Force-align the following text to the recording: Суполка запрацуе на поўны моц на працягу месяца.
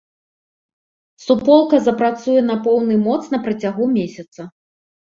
Суполка 1.25 1.81
запрацуе 1.89 2.41
на 2.49 2.59
поўны 2.65 2.95
моц 3.07 3.23
на 3.37 3.45
працягу 3.47 3.85
месяца. 3.97 4.53